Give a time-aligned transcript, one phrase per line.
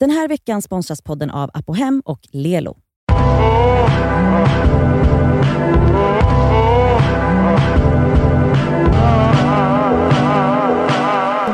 [0.00, 2.76] Den här veckan sponsras podden av Apohem och Lelo.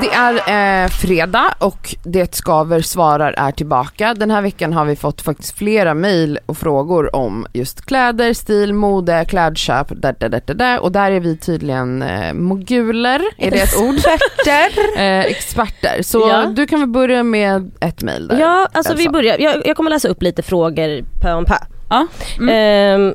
[0.02, 4.14] Det är eh, fredag och Det Skaver svarar är tillbaka.
[4.14, 8.74] Den här veckan har vi fått faktiskt flera mejl och frågor om just kläder, stil,
[8.74, 13.60] mode, klädköp, där, där, där, där, och där är vi tydligen eh, moguler, är det
[13.60, 13.94] ett ord?
[13.94, 14.96] Experter.
[15.02, 16.02] eh, experter.
[16.02, 16.46] Så Ja.
[16.46, 18.38] du kan väl börja med ett mejl där.
[18.40, 19.38] Ja, alltså vi börjar.
[19.38, 21.56] Jag, jag kommer läsa upp lite frågor pö om pö.
[21.90, 22.06] Ja.
[22.38, 22.48] Mm.
[22.54, 23.14] Ehm,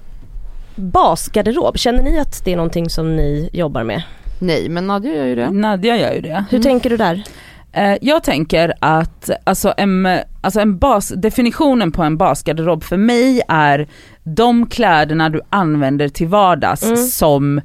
[0.76, 4.04] basgarderob, känner ni att det är någonting som ni jobbar med?
[4.40, 5.52] Nej men Nadja gör ju det.
[5.52, 6.46] Nadja gör ju det.
[6.50, 7.24] Hur tänker du där?
[7.72, 10.08] Eh, Jag tänker att alltså en,
[10.42, 13.88] alltså en bas, definitionen på en basgarderob för mig är
[14.24, 16.98] de kläderna du använder till vardags Mm.
[16.98, 17.62] som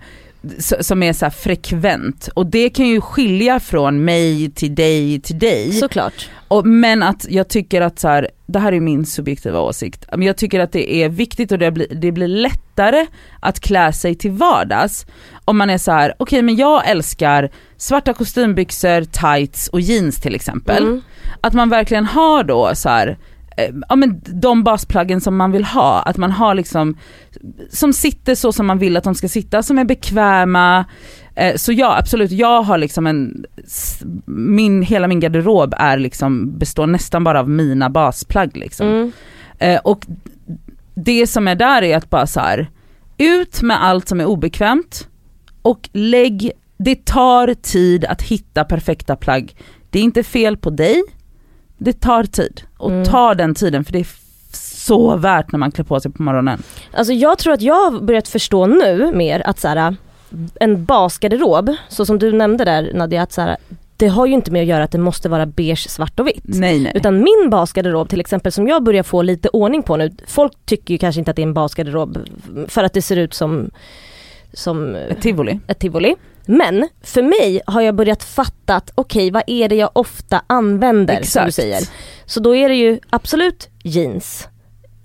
[0.81, 5.39] som är så här frekvent och det kan ju skilja från mig till dig till
[5.39, 5.73] dig.
[5.73, 6.29] Såklart.
[6.49, 10.23] Och, men att jag tycker att så här, det här är min subjektiva åsikt, men
[10.23, 13.07] jag tycker att det är viktigt och det blir, det blir lättare
[13.41, 15.07] att klä sig till vardags
[15.45, 20.35] om man är så här: okej men jag älskar svarta kostymbyxor, tights och jeans till
[20.35, 20.83] exempel.
[20.83, 21.03] Mm.
[21.41, 23.19] Att man verkligen har då så här,
[23.89, 26.97] ja men de basplaggen som man vill ha, att man har liksom,
[27.71, 30.85] som sitter så som man vill att de ska sitta, som är bekväma.
[31.35, 33.45] Eh, Så ja absolut, jag har liksom en,
[34.27, 38.87] min, hela min garderob är liksom, består nästan bara av mina basplagg liksom.
[38.87, 39.13] Mm.
[39.59, 40.07] Eh, och
[40.95, 42.71] det som är där är att bara så här,
[43.19, 45.09] ut med allt som är obekvämt
[45.63, 49.57] och lägg, det tar tid att hitta perfekta plagg.
[49.91, 51.03] Det är inte fel på dig,
[51.79, 52.63] det tar tid.
[52.83, 53.05] Och Mm.
[53.05, 54.07] ta den tiden för det är
[54.53, 56.63] så värt när man klär på sig på morgonen.
[56.93, 59.97] Alltså jag tror att jag har börjat förstå nu mer att så här,
[60.61, 63.57] en basgarderob, så som du nämnde där Nadja, att så här,
[63.97, 66.43] det har ju inte med att göra att det måste vara beige, svart och vitt.
[66.45, 66.93] Nej nej.
[66.95, 70.95] Utan min basgarderob till exempel som jag börjar få lite ordning på nu, folk tycker
[70.95, 72.19] ju kanske inte att det är en basgarderob
[72.69, 73.71] för att det ser ut som,
[74.53, 75.61] som Ett tivoli.
[75.67, 76.15] ett tivoli.
[76.47, 81.15] Men för mig har jag börjat fatta att okej vad är det jag ofta använder
[81.15, 81.55] som du Exakt.
[81.55, 81.89] säger.
[82.27, 84.49] Så då är det ju absolut jeans.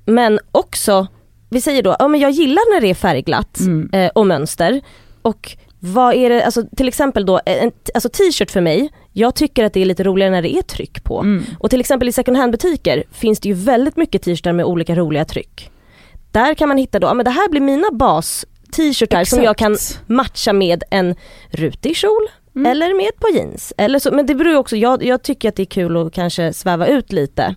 [0.06, 1.08] Men också,
[1.50, 3.90] vi säger då, ja men jag gillar när det är färgglatt Mm.
[3.94, 4.82] eh, och mönster.
[5.22, 9.64] Och vad är det, alltså till exempel då, en, alltså t-shirt för mig, jag tycker
[9.64, 11.20] att det är lite roligare när det är tryck på.
[11.20, 11.44] Mm.
[11.60, 14.96] Och till exempel i second hand butiker finns det ju väldigt mycket t-shirtar med olika
[14.96, 15.72] roliga tryck.
[16.32, 18.46] Där kan man hitta då, ja men det här blir mina bas
[18.78, 19.78] t-shirtar som jag kan
[20.08, 21.16] matcha med en
[21.52, 22.72] rutig kjol Mm.
[22.72, 23.74] eller med ett par jeans.
[23.78, 26.14] Eller så, men det beror ju också, jag, jag tycker att det är kul att
[26.14, 27.56] kanske sväva ut lite.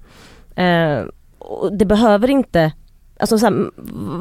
[0.56, 0.98] Eh,
[1.38, 2.72] och det behöver inte,
[3.20, 3.70] alltså så här,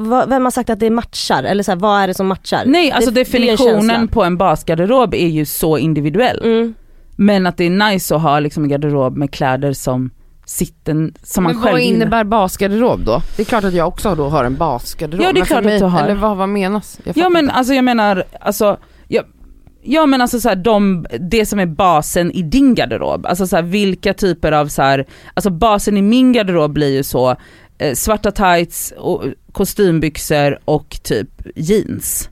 [0.09, 1.43] vad- vem har sagt att det matchar?
[1.43, 2.63] Eller så här, vad är det som matchar?
[2.65, 4.07] Nej alltså det, en definitionen känsla.
[4.07, 6.41] på en basgarderob är ju så individuell.
[6.43, 6.73] Mm.
[7.15, 10.11] Men att det är nice att ha liksom en garderob med kläder som
[10.49, 13.21] sitter, som man Men själv vad innebär basgarderob då?
[13.35, 15.25] Det är klart att jag också då har en basgarderob.
[15.25, 16.03] Ja, det är klart att du har.
[16.03, 16.99] Eller vad, vad menas?
[17.03, 17.55] Jag Ja men inte.
[17.55, 18.77] alltså jag menar, alltså,
[19.07, 19.23] ja,
[19.81, 23.55] ja men alltså så här, de, det som är basen i din garderob, alltså så
[23.55, 27.35] här, vilka typer av så här, alltså basen i min garderob blir ju så,
[27.77, 32.29] eh, svarta tights, och, kostymbyxor och typ jeans.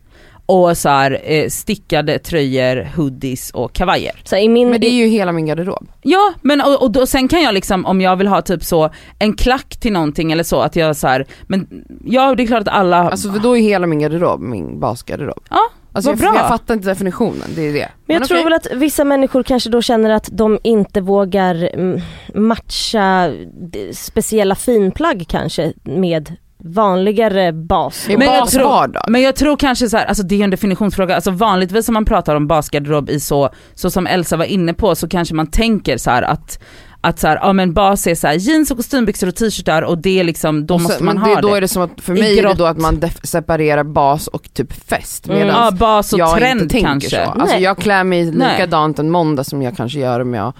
[0.50, 4.12] Och så här, eh, stickade tröjor, hoodies och kavajer.
[4.24, 5.88] Så min, Men det är ju hela min garderob.
[6.02, 8.90] Ja men och, och då, sen kan jag liksom om jag vill ha typ så
[9.20, 11.68] en klack till någonting eller så att jag så här, men
[12.06, 15.44] ja det är klart att alla, Alltså för då är hela min garderob min basgarderob.
[15.50, 15.60] Ja,
[15.92, 16.42] alltså vad jag, bra.
[16.42, 17.90] jag fattar inte definitionen, det är det.
[18.06, 18.44] Men jag tror okej.
[18.44, 22.02] väl att vissa människor kanske då känner att de inte vågar mm,
[22.36, 23.28] matcha
[23.72, 28.06] d- speciella finplagg kanske med vanligare bas.
[28.08, 29.10] Det Men jag tror-.
[29.10, 32.06] Men jag tror kanske så här, alltså det är en definitionsfråga, alltså vanligtvis om man
[32.06, 35.98] pratar om basgarderob i så, så som Elsa var inne på så kanske man tänker
[35.98, 36.60] så här att
[37.02, 39.98] att så här, ja men bas är så här, jeans och kostymbyxor och t-shirtar och
[39.98, 41.42] det är liksom, då Och måste man men ha det, det.
[41.42, 44.54] Då är det som att, för mig är det då att man separerar bas och
[44.54, 45.28] typ fest.
[45.28, 45.40] Mm.
[45.40, 47.10] Medan ja bas och jag trend inte tänker kanske.
[47.10, 47.32] så.
[47.32, 47.64] Alltså Nej.
[47.64, 48.52] jag klär mig Nej.
[48.52, 50.54] likadant en måndag som jag kanske gör om jag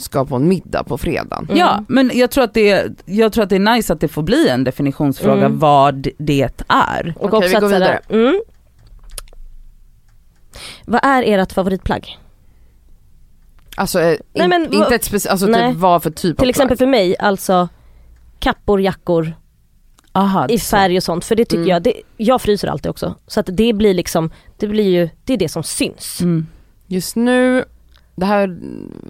[0.00, 1.44] ska på en middag på fredagen.
[1.44, 1.56] Mm.
[1.58, 4.22] Ja men jag tror, att det, jag tror att det är nice att det får
[4.22, 5.58] bli en definitionsfråga Mm.
[5.58, 7.14] vad det är.
[7.18, 8.00] Och Okej, också vi går vidare.
[8.08, 8.40] Mm.
[10.86, 12.18] Vad är ert favoritplagg?
[13.76, 15.70] Alltså eh, Nej, in, men inte vad- ett speciellt, alltså Nej.
[15.72, 16.86] typ vad för typ Till av exempel plagg.
[16.86, 17.68] för mig, alltså
[18.38, 19.32] kappor, jackor
[20.12, 21.24] Aha, i färg och sånt.
[21.24, 21.68] För det tycker Mm.
[21.68, 23.14] jag, det, jag fryser alltid också.
[23.26, 26.20] Så att det blir liksom, det blir ju, det är det som syns.
[26.20, 26.46] Mm.
[26.86, 27.64] Just nu,
[28.20, 28.58] det här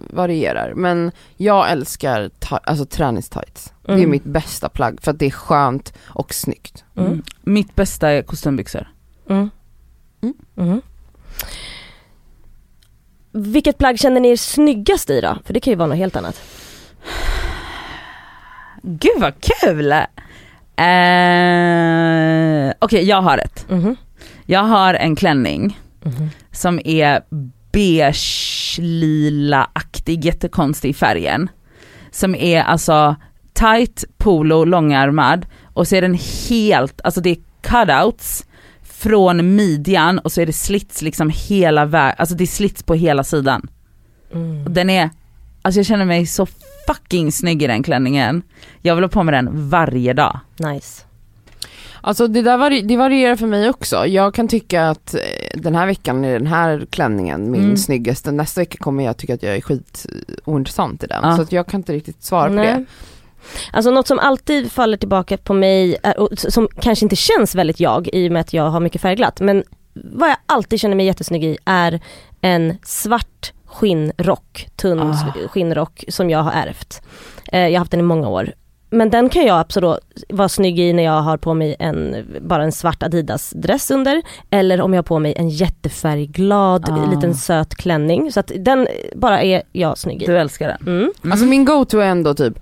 [0.09, 3.73] varierar, men jag älskar alltså träningstights.
[3.85, 4.09] Det är Mm.
[4.11, 6.83] mitt bästa plagg för att det är skönt och snyggt.
[6.95, 7.07] Mm.
[7.11, 7.23] Mm.
[7.41, 8.87] Mitt bästa är kostymbyxor.
[9.29, 9.49] Mm.
[10.21, 10.33] Mm.
[10.57, 10.81] Mm.
[13.31, 15.37] Vilket plagg känner ni er snyggast i då?
[15.45, 16.41] För det kan ju vara något helt annat.
[18.83, 19.91] Gud vad kul!
[19.91, 20.01] Eh,
[22.79, 23.65] Okej jag har ett.
[23.69, 23.95] Mhm.
[24.45, 26.29] Jag har en klänning Mhm.
[26.51, 27.21] som är
[27.71, 31.49] beige lila-aktig, jättekonstig i färgen.
[32.11, 33.15] Som är alltså
[33.53, 36.17] tight polo, långärmad och så är den
[36.49, 38.45] helt, alltså det är cutouts
[38.83, 42.93] från midjan och så är det slits liksom hela vägen, alltså det är slits på
[42.93, 43.67] hela sidan.
[44.33, 44.73] Mm.
[44.73, 45.09] Den är,
[45.61, 46.47] alltså jag känner mig så
[46.87, 48.41] fucking snygg i den klänningen.
[48.81, 50.39] Jag vill ha på mig den varje dag.
[50.57, 51.03] Nice.
[52.01, 54.05] Alltså det där vari- det varierar för mig också.
[54.05, 55.19] Jag kan tycka att eh,
[55.59, 57.77] den här veckan är den här klänningen min Mm.
[57.77, 58.31] snyggaste.
[58.31, 61.19] Nästa vecka kommer jag tycka att jag är skit eh, ointressant i den.
[61.23, 61.35] Ja.
[61.35, 62.85] Så att jag kan inte riktigt svara på det.
[63.73, 65.97] Alltså något som alltid faller tillbaka på mig,
[66.31, 69.39] s- som kanske inte känns väldigt jag i och med att jag har mycket färgglatt,
[69.41, 69.63] men
[69.93, 71.99] vad jag alltid känner mig jättesnygg i är
[72.41, 75.47] en svart skinnrock, tunn Ah.
[75.47, 77.01] skinnrock som jag har ärvt.
[77.51, 78.51] Eh, jag har haft den i många år.
[78.93, 79.99] Men den kan jag absolut
[80.29, 84.21] vara snygg i när jag har på mig en, bara en svart Adidas dress under.
[84.49, 87.11] Eller om jag har på mig en jättefärgglad Ah.
[87.11, 88.31] liten söt klänning.
[88.31, 90.25] Så att den bara är jag snygg i.
[90.25, 90.77] Du älskar den?
[90.87, 91.11] Mm.
[91.21, 91.31] Mm.
[91.31, 92.59] Alltså min go-to är ändå typ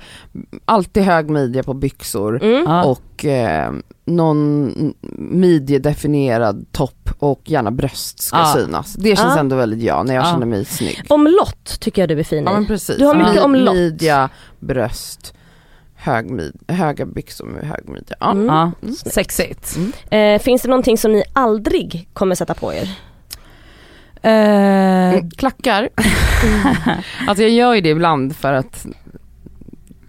[0.65, 2.63] alltid hög midja på byxor Mm.
[2.67, 2.83] Ja.
[2.85, 3.71] och eh,
[4.05, 4.73] någon
[5.17, 8.53] midjedefinierad topp och gärna bröst ska Ja.
[8.57, 8.93] synas.
[8.93, 9.39] Det känns Ja.
[9.39, 10.31] ändå väldigt jag när jag Ja.
[10.31, 11.01] känner mig snygg.
[11.09, 12.67] Omlott tycker jag du är fin Ja men i.
[12.67, 12.97] precis.
[12.97, 13.75] Du har mycket omlott.
[13.75, 14.29] Midja,
[14.59, 15.33] bröst,
[16.01, 18.15] hög mid, höga byxor med hög midja.
[18.19, 18.31] Ja.
[18.31, 18.45] Mm.
[18.45, 18.95] Ja, Mm.
[18.95, 19.77] sexigt.
[20.09, 22.89] Eh, finns det någonting som ni aldrig kommer sätta på er?
[24.21, 25.89] Eh, Mm, Klackar.
[27.27, 28.85] alltså jag gör ju det ibland för att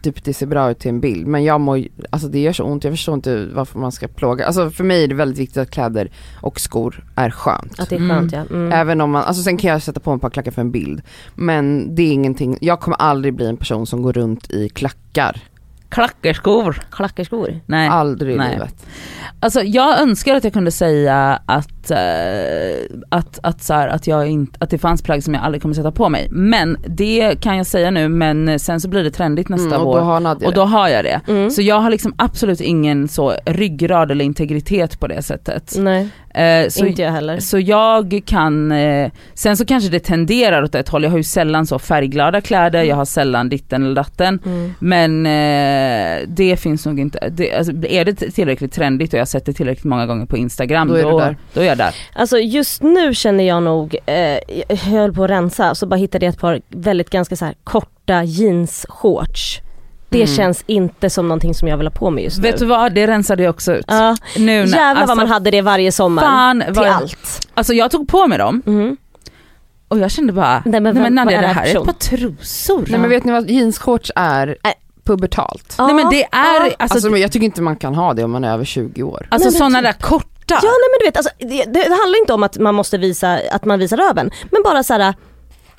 [0.02, 2.64] typ det ser bra ut till en bild men jag mår alltså det gör så
[2.64, 4.46] ont, jag förstår inte varför man ska plåga.
[4.46, 6.10] Alltså för mig är det väldigt viktigt att kläder
[6.40, 7.80] och skor är skönt.
[7.80, 8.16] Att det är Mm.
[8.16, 8.40] skönt ja.
[8.50, 8.72] Mm.
[8.72, 11.02] Även om man, alltså sen kan jag sätta på ett par klackar för en bild.
[11.34, 15.40] Men det är ingenting, jag kommer aldrig bli en person som går runt i klackar.
[15.90, 16.82] Klackerskor.
[16.90, 17.60] Klackerskor.
[17.66, 17.88] Nej.
[17.88, 18.52] Aldrig i nej.
[18.52, 18.86] livet.
[19.42, 21.98] Alltså jag önskar att jag kunde säga att, eh,
[23.08, 25.74] att, att, så här, att, jag inte, att det fanns plagg som jag aldrig kommer
[25.74, 26.28] sätta på mig.
[26.30, 29.88] Men det kan jag säga nu men sen så blir det trendigt nästa Mm, och
[29.88, 29.98] år.
[29.98, 31.20] då har Nadja och då har jag det.
[31.28, 31.50] Mm.
[31.50, 35.74] Så jag har liksom absolut ingen så ryggrad eller integritet på det sättet.
[35.78, 37.40] Nej, Eh, så, inte jag heller.
[37.40, 41.24] så jag kan, eh, sen så kanske det tenderar åt ett håll, jag har ju
[41.24, 44.40] sällan så färgglada kläder, jag har sällan ditten eller datten.
[44.44, 44.74] Mm.
[44.78, 49.26] Men eh, det finns nog inte, det, alltså, är det tillräckligt trendigt och jag har
[49.26, 51.36] sett det tillräckligt många gånger på Instagram, Då då är du där.
[51.54, 51.94] Då är jag där.
[52.12, 54.38] Alltså just nu känner jag nog, eh,
[54.68, 57.54] jag höll på att rensa så bara hittade jag ett par väldigt ganska så här
[57.64, 59.60] korta jeansshorts.
[60.12, 60.36] Det Mm.
[60.36, 62.68] känns inte som någonting som jag vill ha på mig just Vet du nu.
[62.70, 63.84] vad, det rensade jag också ut.
[63.88, 66.22] Ja, Nu när, jävlar alltså, vad man hade det varje sommar.
[66.22, 67.48] fan, till allt.
[67.54, 68.96] Alltså jag tog på mig dem Mhm.
[69.88, 71.84] och jag kände bara, Nej, men nej vem- men Nadja det här här är ett
[71.84, 72.84] par trosor.
[72.88, 74.56] Nej men vet ni vad jeansshorts är?
[74.64, 74.74] Nej.
[75.04, 75.74] Pubertalt.
[75.78, 76.70] Ja, nej men det är, ja.
[76.78, 79.26] alltså, Alltså, jag tycker inte man kan ha det om man är över 20 år.
[79.30, 79.84] alltså Nej, sådana typ.
[79.84, 80.26] där korta.
[80.48, 82.98] Ja nej men du vet, alltså, det, det, det handlar inte om att man måste
[82.98, 84.30] visa, att man visar röven.
[84.50, 85.14] Men bara så här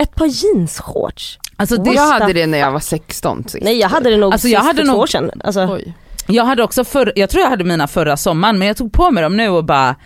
[0.02, 1.38] ett par jeansshorts.
[1.56, 3.64] Alltså det, jag hade det när jag var 16 sist.
[3.64, 5.30] Nej jag hade det nog Alltså, jag hade för två nog- år sedan.
[5.44, 5.78] Alltså,
[6.26, 9.10] jag hade också för, jag tror jag hade mina förra sommaren men jag tog på
[9.10, 9.96] mig dem nu och bara,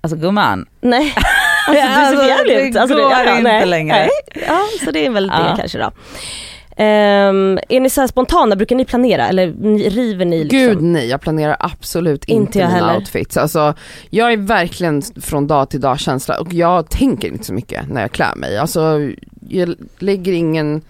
[0.00, 0.66] alltså gumman.
[0.80, 1.14] nej.
[1.66, 2.74] Alltså, det är så Alltså, jävligt.
[2.74, 3.96] det Alltså, går ja, inte nej, längre.
[3.96, 4.08] Nej.
[4.48, 5.56] Ja så det är väl det Ja.
[5.58, 5.90] kanske då.
[6.76, 9.46] Ehm, är ni så här spontana, brukar ni planera eller
[9.90, 10.58] river ni liksom?
[10.58, 12.96] Gud nej, jag planerar absolut inte, Inte jag mina heller.
[12.98, 13.36] outfits.
[13.36, 13.74] Alltså,
[14.10, 18.00] jag är verkligen från dag till dag känsla och jag tänker inte så mycket när
[18.00, 18.58] jag klär mig.
[18.58, 19.00] Alltså,
[19.48, 20.82] jag lägger ingen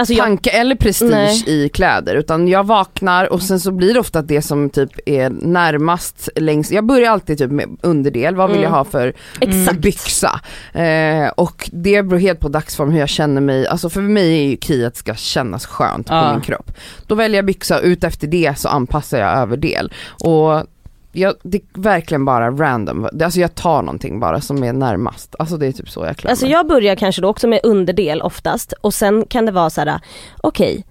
[0.00, 1.44] Alltså jag, tanke eller prestige Nej.
[1.46, 5.30] i kläder utan jag vaknar och sen så blir det ofta det som typ är
[5.30, 8.70] närmast längst, jag börjar alltid typ med underdel, vad vill Mm.
[8.70, 9.78] jag ha för exakt.
[9.78, 10.40] byxa?
[10.72, 14.48] Eh, och det beror helt på dagsform hur jag känner mig, alltså för mig är
[14.50, 16.72] ju key att det ska kännas skönt på min kropp.
[17.06, 19.92] Då väljer jag byxa och ut efter det så anpassar jag överdel.
[20.24, 20.64] Och
[21.12, 25.56] jag, det är verkligen bara random, alltså jag tar någonting bara som är närmast, alltså
[25.56, 28.72] det är typ så jag klär Alltså jag börjar kanske då också med underdel oftast
[28.80, 30.00] och sen kan det vara så här:
[30.42, 30.84] okej,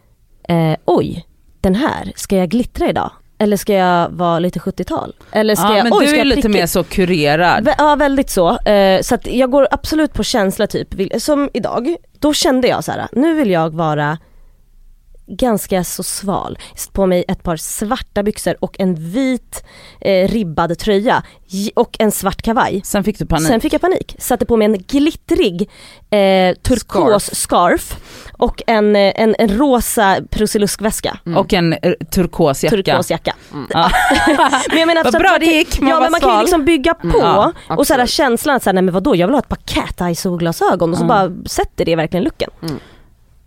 [0.50, 1.26] eh, oj,
[1.62, 3.12] den här, ska jag glittra idag?
[3.42, 5.16] Eller ska jag vara lite 70-tal?
[5.32, 7.68] Eller ska Ja jag, men oj, du ska är jag lite mer så kurerad.
[7.68, 8.58] Vä- Ja väldigt så.
[8.58, 10.88] Eh, så att jag går absolut på känsla typ,
[11.22, 14.18] som idag, då kände jag så här: nu vill jag vara
[15.30, 16.58] ganska så sval.
[16.94, 19.64] På mig ett par svarta byxor och en vit
[20.02, 21.24] eh, ribbad tröja
[21.76, 22.82] och en svart kavaj.
[22.86, 23.48] Sen fick du panik.
[23.48, 25.70] Sen fick jag panik, satte på mig en glittrig
[26.10, 27.98] eh, turkos scarf.
[28.32, 31.18] och en, eh, en, en rosa prusiluskväska.
[31.26, 31.38] Mm.
[31.38, 32.76] Och en eh, turkos jacka.
[32.76, 33.36] Turkosjacka.
[33.54, 33.68] Mm.
[33.74, 33.92] Ja.
[34.70, 36.42] Men jag menar, Vad bra man det kan- gick, man Ja men man kan ju
[36.42, 39.16] liksom bygga på Mm, ja, och så här känslan att så här, nej men vadå
[39.16, 41.08] jag vill ha ett par cat eye solglasögon och så Mm.
[41.08, 42.50] bara sätter det verkligen looken.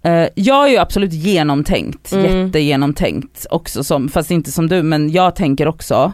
[0.04, 2.47] Eh, jag är ju absolut genomtänkt, Mm.
[2.47, 6.12] jättegenomtänkt också, som, fast inte som du men jag tänker också.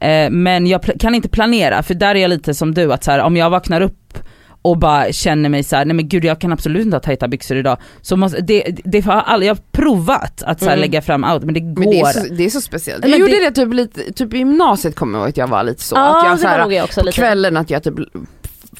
[0.00, 3.10] Eh, men jag kan inte planera för där är jag lite som du att så
[3.10, 4.18] här, om jag vaknar upp
[4.62, 7.28] och bara känner mig så här, nej men gud jag kan absolut inte ha tajta
[7.28, 7.78] byxor idag.
[8.02, 10.78] Så måste, det, det har jag har provat att så Mm.
[10.80, 11.80] lägga fram out men det går.
[11.82, 13.00] Men det är, så, det är så speciellt.
[13.02, 15.46] Men Jag gjorde det- det typ lite, typ i gymnasiet kommer jag ihåg att jag
[15.46, 15.96] var lite så.
[15.96, 17.16] Ja att jag så här, jag också på lite.
[17.18, 17.94] kvällen att jag typ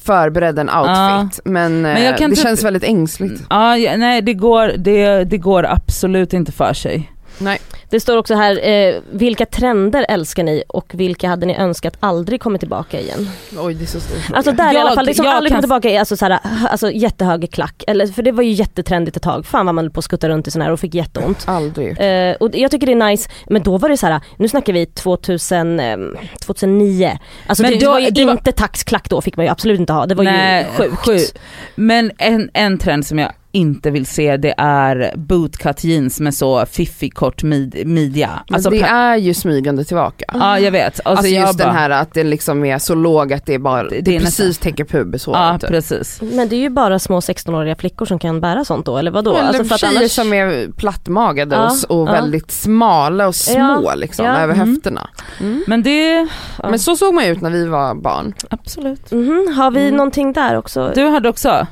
[0.07, 1.39] förberedde en outfit.
[1.45, 3.43] Men, Men jag eh, det typ- känns väldigt ängsligt.
[3.49, 7.11] Ja, ja, nej det går, det, det går absolut inte för sig.
[7.39, 7.59] Nej.
[7.89, 12.41] Det står också här, eh, vilka trender älskar ni och vilka hade ni önskat aldrig
[12.41, 13.29] kommer tillbaka igen?
[13.59, 14.37] Oj det är så stor fråga.
[14.37, 16.39] Alltså där i Jag- alla fall, det som jag aldrig kan- kommer tillbaka är alltså,
[16.69, 19.91] alltså jättehög klack, eller, för det var ju jättetrendigt ett tag, fan vad man höll
[19.91, 21.43] på att skutta runt i sån här och fick jätteont.
[21.47, 21.99] Aldrig.
[21.99, 24.73] Eh, och jag tycker det är nice, men då var det så här, nu snackar
[24.73, 25.97] vi 2000, eh,
[26.45, 27.17] 2009.
[27.47, 29.79] Alltså Men det, då- var ju det var- inte taxklack då fick man ju absolut
[29.79, 31.05] inte ha, det var Nej, ju sjukt.
[31.05, 31.39] sjukt.
[31.75, 36.65] Men en, en trend som jag inte vill se det är bootcut jeans med så
[36.65, 38.29] fiffig kort mid, midja.
[38.51, 40.25] Alltså, det är ju smygande tillbaka.
[40.33, 40.85] ja jag vet.
[40.85, 43.59] Alltså, Alltså, just bara, den här att den liksom är så låg att det är
[43.59, 45.39] bara, det, det är precis täcker pubeshåret.
[45.39, 45.69] Ja typ.
[45.69, 46.21] precis.
[46.21, 49.35] Men det är ju bara små 16-åriga flickor som kan bära sånt då, eller vadå?
[49.35, 52.11] Eller Alltså för att tjejer annars- som är plattmagade Ja, och, och ja.
[52.11, 54.37] väldigt smala och små Ja, liksom ja.
[54.37, 54.69] över Mm.
[54.69, 55.09] höfterna.
[55.39, 55.63] Mm.
[55.67, 56.27] Men det,
[56.63, 56.69] Ja.
[56.69, 58.33] Men så såg man ju ut när vi var barn.
[58.49, 59.11] absolut.
[59.11, 59.95] Mhm, har vi Mm.
[59.97, 60.91] någonting där också?
[60.95, 61.67] Du hade också?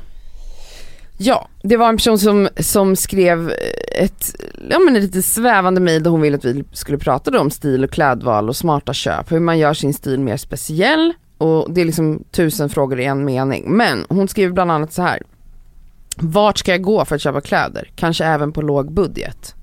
[1.17, 3.51] Ja, det var en person som, som skrev
[3.99, 4.35] ett,
[4.69, 7.51] ja, men ett lite svävande mejl där hon ville att vi skulle prata då om
[7.51, 11.81] stil och klädval och smarta köp, hur man gör sin stil mer speciell och det
[11.81, 13.63] är liksom tusen frågor i en mening.
[13.67, 15.21] Men hon skriver bland annat så här.
[16.17, 17.91] Vart ska jag gå för att köpa kläder?
[17.95, 19.55] Kanske även på låg budget.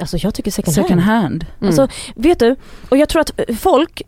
[0.00, 0.86] Alltså jag tycker second hand.
[0.86, 1.46] Second hand.
[1.60, 1.68] Mm.
[1.68, 2.56] Alltså, vet du,
[2.88, 4.02] och jag tror att folk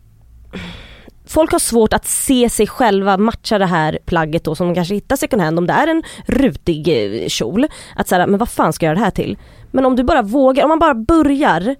[1.25, 4.93] Folk har svårt att se sig själva matcha det här plagget då som de kanske
[4.93, 7.67] hittar second hand om det är en rutig eh, kjol.
[7.95, 9.37] Att säga, men vad fan ska jag göra det här till?
[9.71, 11.75] Men om du bara vågar, om man bara börjar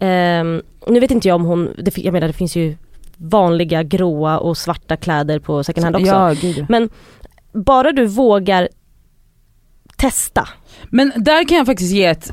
[0.00, 2.76] ehm, Nu vet inte jag om hon, det, jag menar det finns ju
[3.16, 6.06] vanliga gråa och svarta kläder på second hand också.
[6.06, 6.34] Ja,
[6.68, 6.88] ja.
[7.52, 8.68] Bara du vågar
[9.96, 10.48] testa.
[10.90, 12.32] Men där kan jag faktiskt ge ett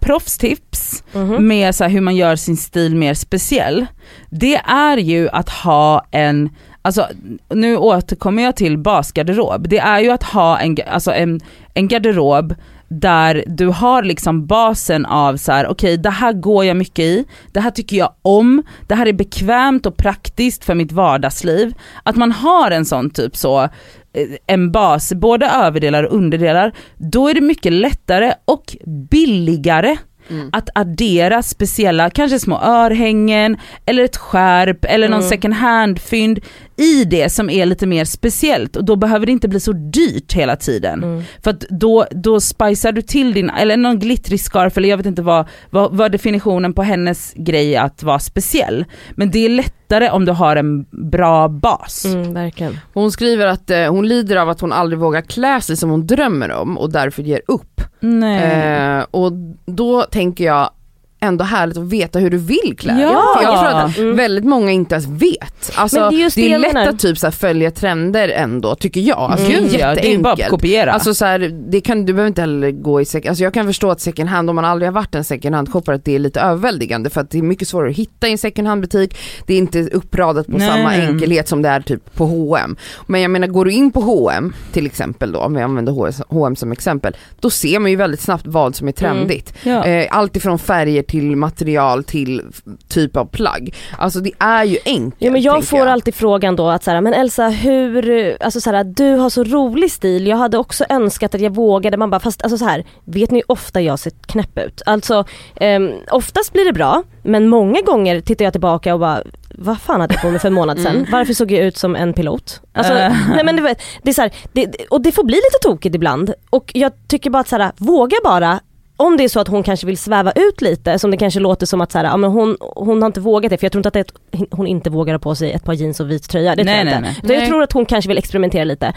[0.00, 1.48] proffstips Mhm.
[1.48, 3.86] med så hur man gör sin stil mer speciell.
[4.30, 6.50] Det är ju att ha en,
[6.82, 7.06] alltså
[7.54, 9.68] nu återkommer jag till basgarderob.
[9.68, 11.40] Det är ju att ha en, alltså en,
[11.74, 12.54] en garderob
[12.88, 17.24] där du har liksom basen av så här: okej det här går jag mycket i,
[17.52, 21.74] det här tycker jag om, det här är bekvämt och praktiskt för mitt vardagsliv.
[22.02, 23.68] Att man har en sån typ så,
[24.12, 28.76] Eh, en bas, både överdelar och underdelar, då är det mycket lättare och
[29.10, 29.96] billigare
[30.30, 30.50] Mm.
[30.52, 33.56] att addera speciella, kanske små örhängen
[33.86, 35.28] eller ett skärp eller någon Mm.
[35.30, 36.40] second hand-fynd
[36.76, 40.32] i det som är lite mer speciellt och då behöver det inte bli så dyrt
[40.32, 41.02] hela tiden.
[41.04, 41.22] Mm.
[41.44, 45.06] För att då, då spicar du till din, eller någon glittrig scarf eller jag vet
[45.06, 48.84] inte vad, vad, vad definitionen på hennes grej är att vara speciell.
[49.10, 52.04] Men det är lättare om du har en bra bas.
[52.04, 52.78] Mm, verkligen.
[52.94, 56.06] Hon skriver att eh, hon lider av att hon aldrig vågar klä sig som hon
[56.06, 57.79] drömmer om och därför ger upp.
[58.00, 58.98] Nej.
[58.98, 59.32] Eh, och
[59.64, 60.70] då tänker jag
[61.20, 63.02] ändå härligt att veta hur du vill klä dig.
[63.02, 63.24] Ja.
[63.36, 64.16] För jag tror att Mm.
[64.16, 65.72] väldigt många inte ens vet.
[65.74, 66.88] Alltså, det är är, det jag lätt menar.
[66.88, 69.18] att typ så här följa trender ändå tycker jag.
[69.18, 69.68] Alltså, Mm.
[69.68, 70.50] Det är ja, det är bara att jätteenkelt.
[70.50, 70.92] kopiera.
[70.92, 71.38] Alltså så här,
[71.70, 74.28] det kan, du behöver inte heller gå i second, alltså jag kan förstå att second
[74.28, 77.10] hand, om man aldrig har varit en second hand shoppare, att det är lite överväldigande
[77.10, 79.16] för att det är mycket svårare att hitta i en second hand butik.
[79.46, 80.68] Det är inte uppradat på Nej.
[80.68, 82.76] samma enkelhet som det är typ på H&M.
[83.06, 85.92] Men jag menar går du in på H&M till exempel då, om vi använder
[86.28, 89.54] H&M som exempel, då ser man ju väldigt snabbt vad som är trendigt.
[89.62, 89.84] ja.
[89.84, 92.42] Eh, allt ifrån färger till material till
[92.88, 93.74] typ av plagg.
[93.98, 95.14] Alltså det är ju enkelt.
[95.18, 98.70] Ja men jag får alltid frågan då att så här, men Elsa hur, alltså så
[98.70, 102.20] här, du har så rolig stil, jag hade också önskat att jag vågade, man bara
[102.20, 104.82] fast alltså så här, vet ni hur ofta jag ser knäpp ut?
[104.86, 105.24] Alltså
[105.56, 109.22] ehm, oftast blir det bra, men många gånger tittar jag tillbaka och bara
[109.54, 110.96] vad fan hade jag på mig för en månad sedan?
[110.96, 111.06] Mm.
[111.12, 112.60] Varför såg jag ut som en pilot?
[112.74, 113.12] Alltså, Äh.
[113.34, 115.94] nej men du vet, det är så här, det- och det får bli lite tokigt
[115.94, 116.32] ibland.
[116.50, 118.60] Och jag tycker bara att så här, våga bara
[119.00, 121.66] om det är så att hon kanske vill sväva ut lite, som det kanske låter
[121.66, 123.86] som att så här, ja, men hon, hon har inte vågat det, för jag tror
[123.86, 126.56] inte att det hon inte vågar ha på sig ett par jeans och vit tröja.
[126.56, 127.08] Det tror Nej, jag nej, inte.
[127.08, 127.20] nej.
[127.22, 128.92] Utan Jag tror att hon kanske vill experimentera lite.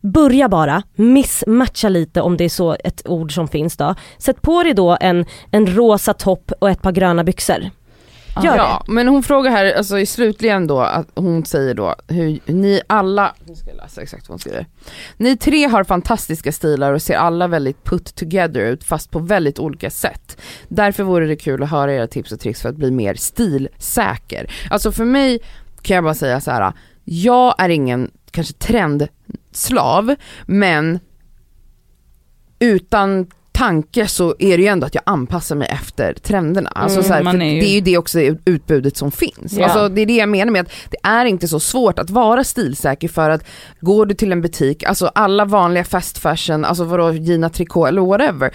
[0.00, 3.94] Börja bara, missmatcha lite om det är så ett ord som finns då.
[4.18, 7.70] Sätt på dig då en, en rosa topp och ett par gröna byxor.
[8.44, 12.40] Gör ja, men hon frågar här, alltså i slutligen då, att hon säger då hur
[12.46, 14.66] ni alla, nu ska jag läsa exakt vad hon skriver.
[15.16, 19.58] Ni tre har fantastiska stilar och ser alla väldigt put together ut fast på väldigt
[19.58, 20.40] olika sätt.
[20.68, 24.52] Därför vore det kul att höra era tips och tricks för att bli mer stilsäker.
[24.70, 25.38] Alltså för mig
[25.82, 26.72] kan jag bara säga så här.
[27.04, 30.14] jag är ingen kanske trendslav
[30.46, 30.98] men
[32.58, 33.26] utan
[33.58, 36.70] tanke så är det ju ändå att jag anpassar mig efter trenderna.
[36.74, 39.52] Alltså Mm, så här, för är ju- Det är ju det också utbudet som finns.
[39.52, 39.64] Ja.
[39.64, 42.44] Alltså det är det jag menar med att det är inte så svårt att vara
[42.44, 43.44] stilsäker för att
[43.80, 48.02] går du till en butik, alltså alla vanliga fast fashion, alltså vadå Gina Tricot eller
[48.02, 48.50] whatever.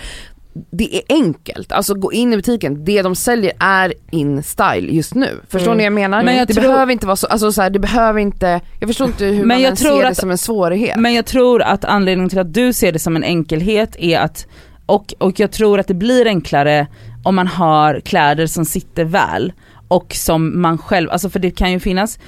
[0.72, 5.16] Det är enkelt, alltså gå in i butiken, det de säljer är in style just
[5.16, 5.30] nu.
[5.50, 5.78] Förstår Mm.
[5.78, 6.24] ni vad jag menar?
[6.24, 8.90] Men jag det tror- behöver inte vara så, alltså så här, det behöver inte, jag
[8.90, 11.00] förstår inte hur Men man jag ens tror ser det att- som en svårighet.
[11.00, 14.48] Men jag tror att anledningen till att du ser det som en enkelhet är att,
[14.86, 16.88] och, och jag tror att det blir enklare
[17.24, 19.54] om man har kläder som sitter väl
[19.88, 22.20] och som man själv, alltså för det kan ju finnas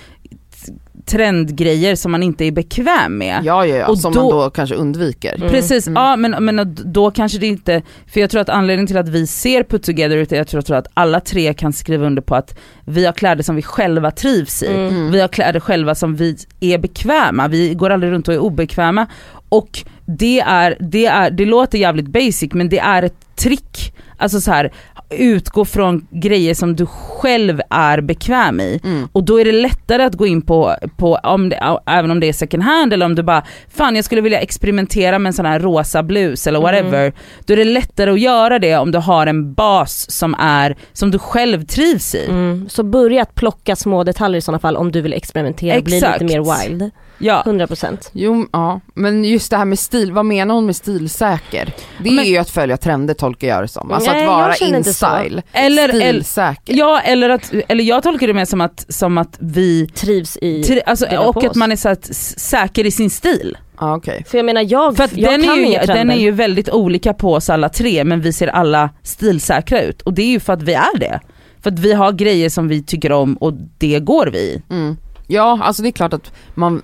[1.05, 3.41] trendgrejer som man inte är bekväm med.
[3.43, 5.35] Ja, ja, ja, Och som då- man då kanske undviker.
[5.35, 5.49] Mm.
[5.49, 6.01] Precis, Mm.
[6.03, 9.27] ja men, men då kanske det inte, för jag tror att anledningen till att vi
[9.27, 12.21] ser Put Together ut är jag tror, jag tror att alla tre kan skriva under
[12.21, 14.67] på att vi har kläder som vi själva trivs i.
[14.67, 15.11] Mm.
[15.11, 19.07] Vi har kläder själva som vi är bekväma, vi går aldrig runt och är obekväma.
[19.49, 23.93] Och det är, det är, det låter jävligt basic men det är ett trick.
[24.17, 24.71] Alltså så här,
[25.09, 28.79] utgå från grejer som du själv är bekväm i.
[28.83, 29.07] Mm.
[29.11, 32.27] Och då är det lättare att gå in på, på om det, även om det
[32.27, 33.43] är second hand eller om du bara,
[33.75, 37.13] fan jag skulle vilja experimentera med en sån här rosa blus eller whatever.
[37.45, 41.11] Då är det lättare att göra det om du har en bas som är, som
[41.11, 42.25] du själv trivs i.
[42.29, 42.69] Mm.
[42.69, 45.95] Så börja att plocka små detaljer i sådana fall om du vill experimentera och bli
[45.95, 46.91] lite mer wild.
[47.17, 47.43] Ja.
[47.45, 48.09] 100%.
[48.13, 48.81] Jo, ja.
[48.93, 51.73] Men just det här med stil, vad menar hon med stilsäker?
[52.03, 53.91] Det Men- är ju att följa trender tolkar jag det som.
[53.91, 55.43] Alltså Nej, att vara in style.
[55.51, 56.73] Eller, eller, Stilsäker.
[56.73, 60.63] ja, eller, att, eller jag tolkar det mer som att, som att vi, Trivs i
[60.63, 62.05] tri, alltså, och att man är så att,
[62.37, 63.57] säker i sin stil.
[63.79, 64.25] Ja, okej.
[64.27, 66.69] För jag menar jag, För att jag den, kan är ju, den är ju väldigt
[66.69, 70.39] olika på oss alla tre men vi ser alla stilsäkra ut och det är ju
[70.39, 71.19] för att vi är det.
[71.63, 74.61] För att vi har grejer som vi tycker om och det går vi i.
[74.69, 74.97] Mm.
[75.27, 76.81] Ja, alltså det är klart att man,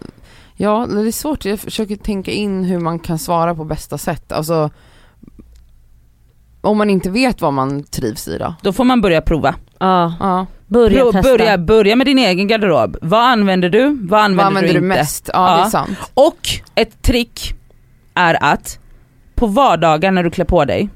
[0.61, 4.31] ja det är svårt, jag försöker tänka in hur man kan svara på bästa sätt.
[4.31, 4.69] Alltså
[6.61, 8.53] om man inte vet vad man trivs i då?
[8.61, 9.55] Då får man börja prova.
[9.79, 10.45] Ja, Ja.
[10.67, 11.37] börja Pro, testa.
[11.37, 12.97] börja, börja med din egen garderob.
[13.01, 13.83] Vad använder du?
[13.89, 14.97] Vad Vad använder, använder du du inte?
[14.99, 15.29] mest?
[15.33, 15.65] Ja, det Ja.
[15.65, 15.97] är sant.
[16.13, 16.39] Och
[16.75, 17.53] ett trick
[18.13, 18.79] är att
[19.35, 20.89] på vardagar när du klär på dig,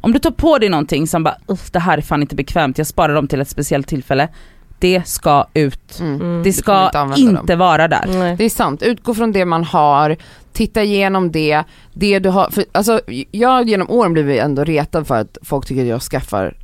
[0.00, 2.78] om du tar på dig någonting som bara Uff, det här är fan inte bekvämt,
[2.78, 4.28] jag sparar dem till ett speciellt tillfälle.
[4.78, 5.98] Det ska ut.
[6.00, 6.14] Mm.
[6.20, 6.42] Mm.
[6.42, 8.04] Det ska inte inte, vara där.
[8.08, 8.36] Nej.
[8.36, 10.16] Det är sant, utgå från det man har,
[10.52, 11.62] titta igenom det,
[11.94, 15.82] det du har, för, alltså jag genom åren blivit ändå retad för att folk tycker
[15.82, 16.54] att jag skaffar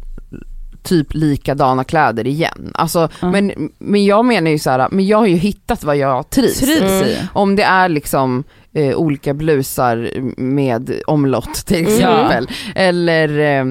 [0.83, 2.71] typ likadana kläder igen.
[2.75, 3.31] Alltså, Ja.
[3.31, 6.63] men, men jag menar ju så här, men jag har ju hittat vad jag trivs
[6.63, 6.67] i.
[6.67, 7.05] Trivs Mm.
[7.09, 7.17] i.
[7.33, 11.93] Om det är liksom eh, olika blusar med omlott till Mm.
[11.95, 12.49] exempel.
[12.75, 13.65] Eller eh,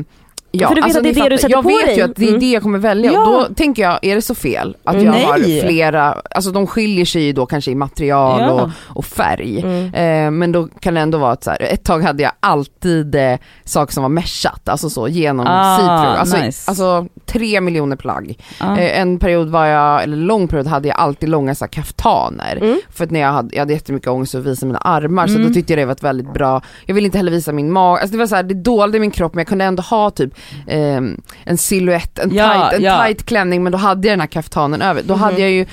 [0.56, 1.96] Ja, För du vet att det är det du sätter Jag på vet dig.
[1.98, 2.40] ju att det är Mm.
[2.40, 3.26] det jag kommer välja Ja.
[3.26, 5.06] och då tänker jag, är det så fel att Mm.
[5.06, 5.62] jag har Nej.
[5.62, 8.52] flera, alltså de skiljer sig ju då kanske i material Ja.
[8.52, 9.60] och, och färg.
[9.62, 9.94] Mm.
[9.94, 13.16] Eh, men då kan det ändå vara att så här, ett tag hade jag alltid
[13.16, 16.20] eh, saker som var meshat, alltså så genom Ah, see-through.
[16.20, 16.72] Alltså, nice.
[16.72, 18.40] alltså tre miljoner plagg.
[18.60, 18.78] Ja.
[18.78, 22.58] Eh, en period var jag, eller lång period hade jag alltid långa så här, kaftaner.
[22.62, 22.80] Mm.
[22.90, 25.48] För att när jag hade, jag hade jättemycket ångest att visa mina armar så Mm.
[25.48, 28.02] då tyckte jag det var ett väldigt bra, jag ville inte heller visa min mage,
[28.02, 30.34] alltså det var så här, det dolde min kropp men jag kunde ändå ha typ
[30.68, 33.04] ehm, en silhuett, en, Ja, tight, en ja.
[33.06, 35.02] tight klänning men då hade jag den här kaftanen över.
[35.06, 35.24] Då Mhm.
[35.24, 35.66] hade jag ju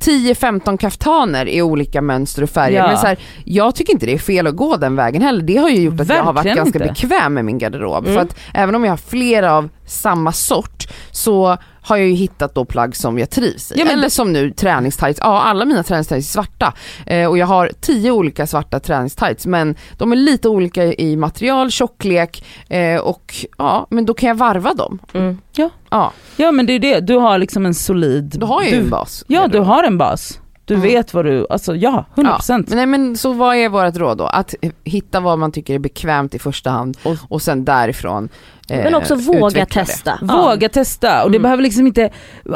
[0.00, 2.78] 10-15 kaftaner i olika mönster och färger.
[2.78, 2.86] Ja.
[2.86, 5.42] Men så här, jag tycker inte det är fel att gå den vägen heller.
[5.42, 6.92] Det har ju gjort att jag har varit Verkligen ganska inte.
[7.02, 8.04] bekväm med min garderob.
[8.04, 8.14] Mm.
[8.16, 11.56] För att även om jag har flera av samma sort så
[11.88, 13.74] har jag ju hittat då plagg som jag trivs i.
[13.78, 16.74] Ja, Eller som nu träningstights, ja alla mina träningstights är svarta.
[17.06, 21.70] Eh, och jag har tio olika svarta träningstights men de är lite olika i material,
[21.70, 24.98] tjocklek eh, och ja men då kan jag varva dem.
[25.14, 25.38] Mm.
[25.90, 28.36] Ja, ja men det är det, du har liksom en solid...
[28.38, 29.24] då har jag du, ju en bas.
[29.28, 30.40] Ja du har en bas.
[30.68, 30.86] Du Mm.
[30.86, 32.64] vet vad du, alltså ja, 100%.
[32.68, 34.24] Men, nej, men så vad är vårt råd då?
[34.26, 34.54] Att
[34.84, 38.28] hitta vad man tycker är bekvämt i första hand och, och sen därifrån
[38.70, 39.86] eh, Men också våga utveckla det.
[39.86, 40.18] testa.
[40.22, 41.42] Våga testa och det Mm.
[41.42, 42.10] behöver liksom inte,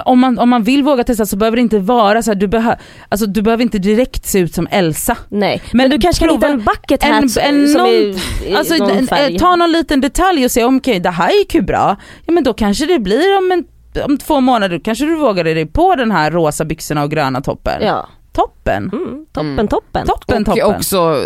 [0.04, 2.48] om man, om man vill våga testa så behöver det inte vara så här, du,
[2.48, 2.74] behö,
[3.08, 5.16] alltså, du behöver inte direkt se ut som Elsa.
[5.28, 8.46] Nej, Men men, du kanske kan hitta en bucket en- hat en som någon- är
[8.46, 9.38] i Alltså någon en- färg.
[9.38, 11.96] ta någon liten detalj och se om okej det här gick ju bra,
[12.26, 13.64] ja men då kanske det blir om, en,
[14.04, 17.82] om två månader, kanske du vågade dig på den här rosa byxorna och gröna toppen.
[17.82, 19.68] Ja, Toppen, mm, toppen Mm.
[19.68, 20.06] toppen.
[20.06, 20.74] toppen, och toppen.
[20.76, 21.22] också,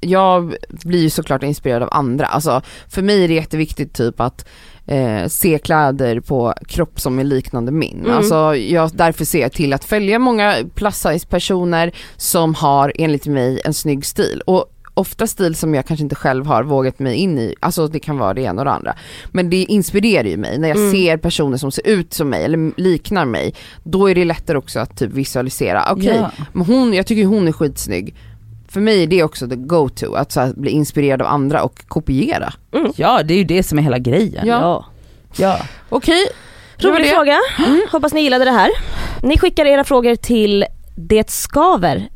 [0.00, 2.26] jag blir ju såklart inspirerad av andra.
[2.26, 4.48] Alltså, för mig är det jätteviktigt typ att
[4.86, 8.00] eh, se kläder på kropp som är liknande min.
[8.04, 8.16] Mm.
[8.16, 13.26] Alltså, jag därför ser jag till att följa många plus size personer som har enligt
[13.26, 14.42] mig en snygg stil.
[14.46, 17.98] Och ofta stil som jag kanske inte själv har vågat mig in i, alltså det
[17.98, 18.94] kan vara det ena och det andra.
[19.30, 20.92] Men det inspirerar ju mig när jag mm.
[20.92, 24.80] ser personer som ser ut som mig eller liknar mig, då är det lättare också
[24.80, 26.20] att typ visualisera, okej,
[26.54, 26.94] okay, ja.
[26.94, 28.14] Jag tycker hon är skitsnygg,
[28.68, 32.52] för mig är det också the go-to, att här, bli inspirerad av andra och kopiera.
[32.72, 32.92] Mm.
[32.96, 34.46] Ja det är ju det som är hela grejen.
[34.46, 34.60] Ja.
[34.60, 34.86] ja.
[35.36, 35.58] ja.
[35.88, 36.22] Okej.
[36.76, 36.90] Okay.
[36.90, 37.86] Rolig fråga, mm.
[37.92, 38.70] hoppas ni gillade det här.
[39.22, 40.64] Ni skickar era frågor till
[40.96, 42.08] detskaver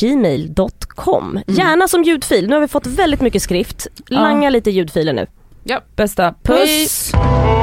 [0.00, 1.30] gmail.com.
[1.30, 1.42] Mm.
[1.46, 3.86] Gärna som ljudfil, nu har vi fått väldigt mycket skrift.
[4.06, 5.26] Langa lite ljudfiler nu.
[5.64, 6.34] Ja, bästa.
[6.42, 7.12] Puss!
[7.12, 7.61] Puss.